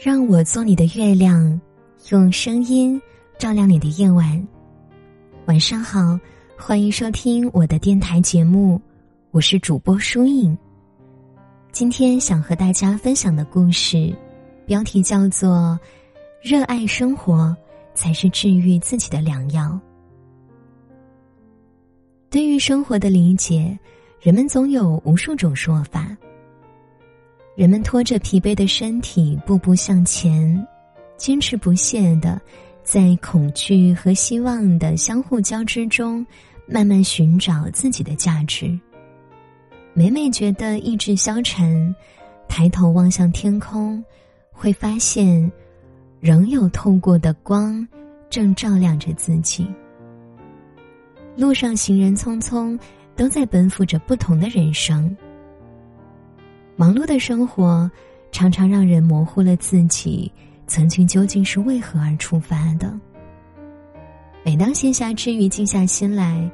[0.00, 1.60] 让我做你的月亮，
[2.10, 3.02] 用声音
[3.36, 4.46] 照亮你的夜晚。
[5.46, 6.16] 晚上好，
[6.56, 8.80] 欢迎收听我的电台节目，
[9.32, 10.56] 我是主播舒影。
[11.72, 14.14] 今天想和大家分享的故事，
[14.66, 15.76] 标题叫做
[16.48, 17.56] 《热爱生活
[17.92, 19.64] 才是治愈自己的良药》。
[22.30, 23.76] 对于生活的理解，
[24.20, 26.16] 人们总有无数种说法。
[27.58, 30.64] 人们拖着疲惫的身体步步向前，
[31.16, 32.40] 坚持不懈的，
[32.84, 36.24] 在恐惧和希望的相互交织中，
[36.68, 38.78] 慢慢寻找自己的价值。
[39.92, 41.92] 每每觉得意志消沉，
[42.48, 44.04] 抬头望向天空，
[44.52, 45.50] 会发现，
[46.20, 47.84] 仍有透过的光，
[48.30, 49.66] 正照亮着自己。
[51.36, 52.78] 路上行人匆匆，
[53.16, 55.16] 都在奔赴着不同的人生。
[56.80, 57.90] 忙碌的生活
[58.30, 60.30] 常常让人模糊了自己
[60.68, 62.96] 曾经究竟是为何而出发的。
[64.44, 66.48] 每当闲暇之余静下心来，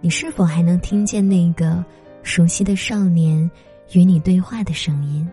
[0.00, 1.84] 你是否还能听见那个
[2.22, 3.48] 熟悉的少年
[3.92, 5.28] 与你对话的声音？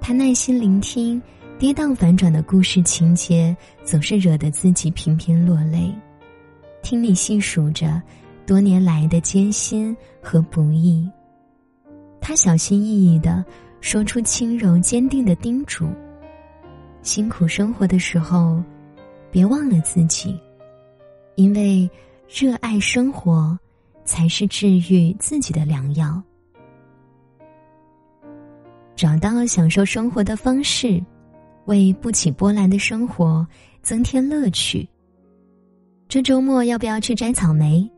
[0.00, 1.20] 他耐心聆听
[1.58, 5.94] 跌宕反转的故事情节，总是惹得自己频频落泪。
[6.80, 8.00] 听你细数着
[8.46, 11.06] 多年来的艰辛和不易。
[12.28, 13.42] 他小心翼翼的
[13.80, 15.88] 说出轻柔坚定的叮嘱
[17.00, 18.62] ：“辛苦生活的时候，
[19.30, 20.38] 别忘了自己，
[21.36, 21.88] 因为
[22.28, 23.58] 热爱生活
[24.04, 26.22] 才是治愈自己的良药。
[28.94, 31.02] 找到享受生活的方式，
[31.64, 33.48] 为不起波澜的生活
[33.80, 34.86] 增添乐趣。
[36.08, 37.90] 这周末要不要去摘草莓？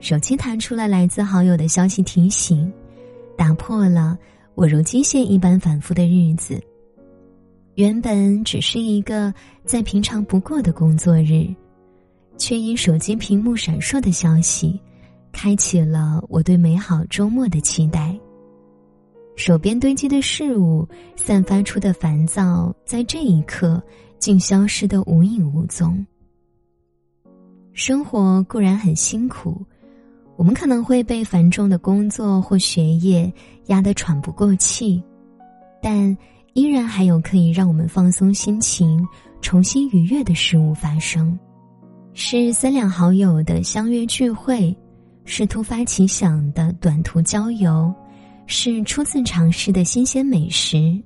[0.00, 2.72] 手机弹出了来自好友的消息提醒。”
[3.36, 4.18] 打破了
[4.54, 6.60] 我如机械一般反复的日子。
[7.74, 9.32] 原本只是一个
[9.64, 11.46] 再平常不过的工作日，
[12.38, 14.80] 却因手机屏幕闪烁的消息，
[15.30, 18.18] 开启了我对美好周末的期待。
[19.36, 23.82] 手边堆积的事物散发出的烦躁，在这一刻
[24.18, 26.04] 竟消失的无影无踪。
[27.74, 29.62] 生活固然很辛苦。
[30.36, 33.32] 我们可能会被繁重的工作或学业
[33.66, 35.02] 压得喘不过气，
[35.82, 36.16] 但
[36.52, 39.06] 依然还有可以让我们放松心情、
[39.40, 41.38] 重新愉悦的事物发生。
[42.12, 44.76] 是三两好友的相约聚会，
[45.24, 47.92] 是突发奇想的短途郊游，
[48.46, 51.02] 是初次尝试的新鲜美食。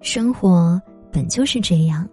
[0.00, 0.80] 生活
[1.12, 2.08] 本就是这样，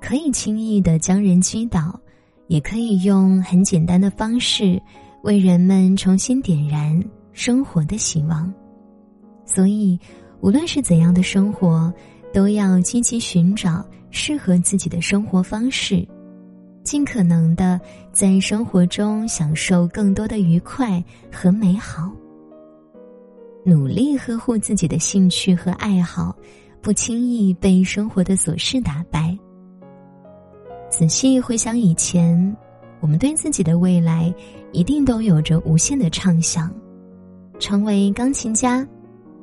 [0.00, 1.98] 可以轻易的将人击倒，
[2.46, 4.80] 也可以用很简单的方式。
[5.22, 7.02] 为人们重新点燃
[7.32, 8.52] 生活的希望，
[9.44, 9.98] 所以
[10.40, 11.92] 无论是怎样的生活，
[12.32, 16.06] 都要积极寻找适合自己的生活方式，
[16.84, 17.80] 尽可能的
[18.12, 21.02] 在生活中享受更多的愉快
[21.32, 22.12] 和美好。
[23.64, 26.34] 努力呵护自己的兴趣和爱好，
[26.80, 29.36] 不轻易被生活的琐事打败。
[30.88, 32.56] 仔细回想以前。
[33.00, 34.32] 我们对自己的未来，
[34.72, 36.70] 一定都有着无限的畅想：
[37.58, 38.86] 成为钢琴家，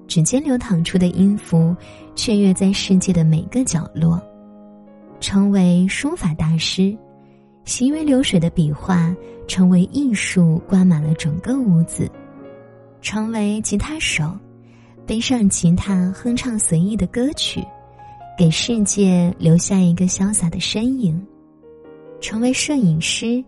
[0.08, 1.76] 指尖流淌出的音符
[2.16, 4.20] 雀跃在世界的每个角落；
[5.20, 6.96] 成为书法大师，
[7.64, 9.16] 行云流水的笔画
[9.48, 12.06] 成为艺术，挂满了整个屋子；
[13.02, 14.32] 成为吉他手，
[15.06, 17.64] 背上吉他哼唱随意的歌曲，
[18.38, 21.26] 给世界留下一个潇洒的身影。
[22.26, 23.46] 成为摄影师，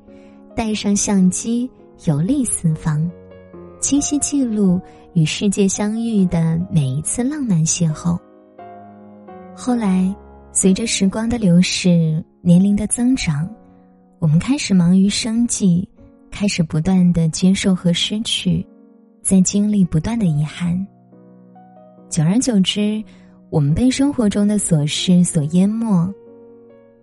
[0.56, 1.68] 带上相机
[2.06, 3.10] 游历四方，
[3.80, 4.80] 清晰记录
[5.14, 8.16] 与世界相遇的每一次浪漫邂逅。
[9.56, 10.16] 后来，
[10.52, 13.50] 随着时光的流逝，年龄的增长，
[14.20, 15.90] 我们开始忙于生计，
[16.30, 18.64] 开始不断的接受和失去，
[19.24, 20.86] 在经历不断的遗憾。
[22.10, 23.04] 久而久之，
[23.50, 26.14] 我们被生活中的琐事所淹没。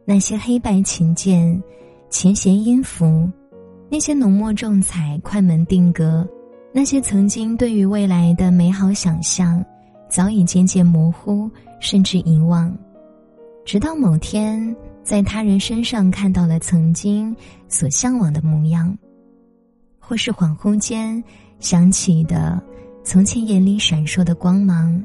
[0.05, 1.63] 那些黑白琴键、
[2.11, 3.27] 琴弦音符，
[3.91, 6.27] 那些浓墨重彩、快门定格，
[6.73, 9.65] 那些曾经对于未来的美好想象，
[10.09, 12.77] 早已渐渐模糊，甚至遗忘。
[13.65, 17.35] 直到某天，在他人身上看到了曾经
[17.67, 18.95] 所向往的模样，
[19.99, 21.23] 或是恍惚间
[21.61, 22.63] 想起的
[23.03, 25.03] 从前眼里闪烁的光芒，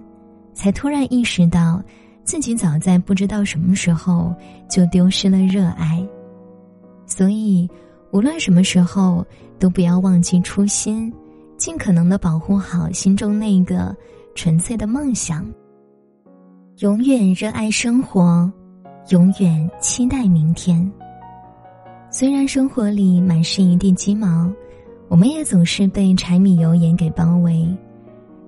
[0.54, 1.82] 才突然意识到。
[2.30, 4.32] 自己早在不知道什么时候
[4.70, 6.08] 就丢失了热爱，
[7.08, 7.68] 所以
[8.12, 9.26] 无论什么时候
[9.58, 11.12] 都不要忘记初心，
[11.58, 13.98] 尽可能的保护好心中那个
[14.36, 15.44] 纯粹的梦想。
[16.82, 18.48] 永远热爱生活，
[19.10, 20.88] 永远期待明天。
[22.12, 24.48] 虽然生活里满是一地鸡毛，
[25.08, 27.68] 我们也总是被柴米油盐给包围，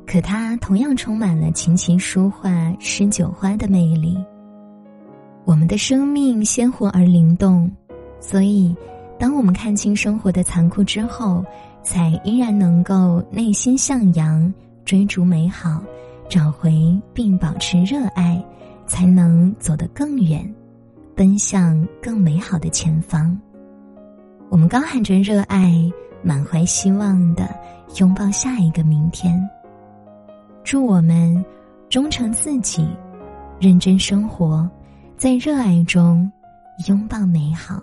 [0.06, 4.18] 可它同样充满了琴棋书画诗酒花的魅力。
[5.46, 7.72] 我们的生命鲜活而灵动，
[8.20, 8.76] 所以，
[9.18, 11.44] 当我们看清生活的残酷之后，
[11.84, 14.54] 才依然能够内心向阳，
[14.86, 15.82] 追逐美好。
[16.30, 18.42] 找回并保持热爱，
[18.86, 20.50] 才能走得更远，
[21.14, 23.38] 奔向更美好的前方。
[24.48, 25.92] 我们高喊着热爱，
[26.24, 27.54] 满怀希望的
[27.98, 29.38] 拥抱下一个明天。
[30.64, 31.44] 祝我们
[31.90, 32.88] 忠诚自己，
[33.60, 34.70] 认真生活，
[35.18, 36.32] 在热爱中
[36.88, 37.82] 拥抱美好。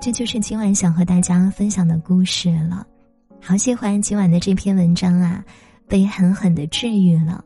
[0.00, 2.86] 这就是今晚想和大家分享的故事了，
[3.40, 5.44] 好喜欢今晚的这篇文章啊，
[5.88, 7.44] 被狠狠的治愈了。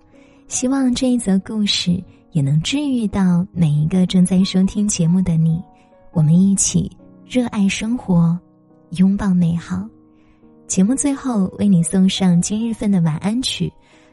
[0.49, 5.63] 希望这一则故事也能治愈到每一个正在收听节目的你。
[6.13, 6.91] 我们一起
[7.25, 8.39] 热爱生活，
[8.97, 9.89] 拥抱美好。
[10.67, 13.73] 节目最后为你送上今日份的晚安曲。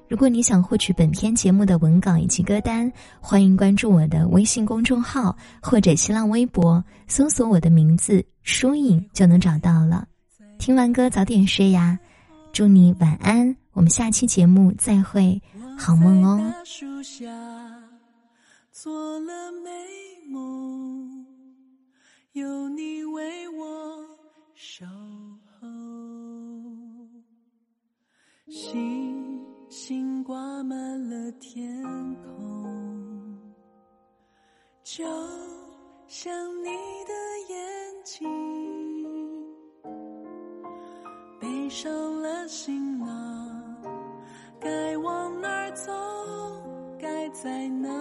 [0.10, 10.08] 如果你想获取本篇节目的文稿以及歌单，欢迎关注我的微信公众号或者新浪微博，搜索我的名字“疏影”就能找到了。
[10.58, 12.00] 听完歌早点睡呀，
[12.54, 15.42] 祝你晚安，我们下期节目再会，
[15.78, 16.40] 好梦哦。
[18.72, 19.70] 做了美
[20.32, 21.26] 梦，
[22.32, 23.97] 有你为我
[24.60, 24.84] 守
[25.62, 25.68] 候。
[28.48, 29.40] 星
[29.70, 31.84] 星挂满了天
[32.16, 33.38] 空，
[34.82, 35.06] 就
[36.08, 36.34] 像
[36.64, 36.70] 你
[37.06, 37.14] 的
[37.50, 38.28] 眼睛，
[41.40, 43.80] 背上了行囊，
[44.60, 45.94] 该往哪儿走，
[46.98, 47.92] 该在哪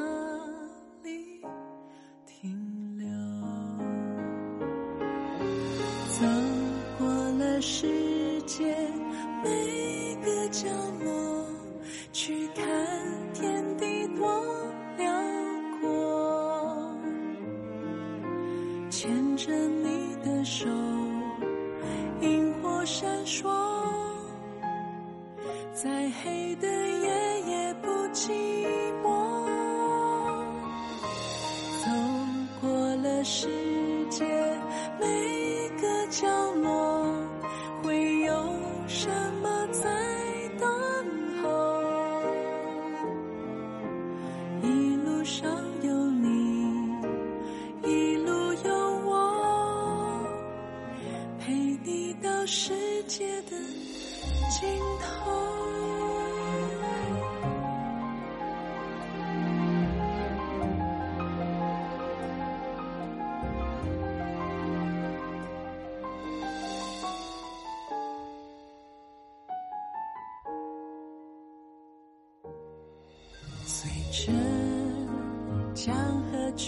[25.76, 28.32] 再黑的夜也不寂
[29.04, 29.44] 寞。
[31.84, 31.90] 走
[32.62, 33.46] 过了世
[34.08, 34.24] 界
[34.98, 36.55] 每个角落，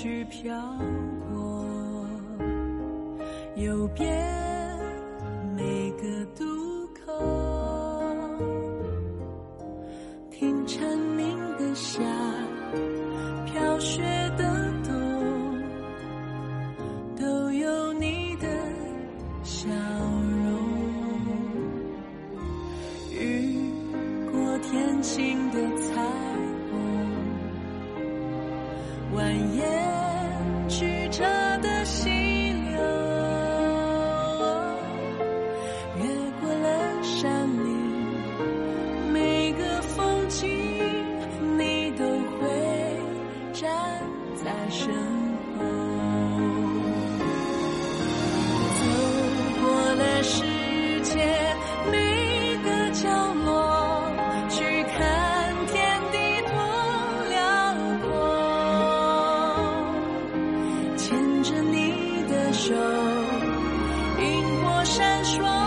[0.01, 0.55] 去漂
[1.29, 1.67] 泊，
[3.57, 4.09] 游遍
[5.57, 6.45] 每个渡
[7.05, 7.13] 口，
[10.31, 12.01] 听蝉鸣的夏，
[13.47, 14.01] 飘雪
[14.39, 14.95] 的冬，
[17.17, 18.47] 都有你的
[19.43, 19.69] 笑
[20.45, 20.47] 容。
[23.11, 23.73] 雨
[24.31, 25.59] 过天晴的
[44.71, 44.93] 身
[45.59, 45.65] 后。
[48.79, 48.81] 走
[49.61, 50.43] 过了世
[51.03, 51.13] 界
[51.91, 51.93] 每
[52.65, 53.09] 个角
[53.45, 54.11] 落，
[54.49, 54.97] 去看
[55.67, 55.77] 天
[56.13, 56.17] 地
[56.49, 56.53] 多
[57.31, 57.37] 辽
[58.03, 58.09] 阔，
[60.97, 61.07] 牵。
[61.43, 62.75] 着你的手，
[64.21, 64.27] 萤
[64.65, 65.58] 火闪烁。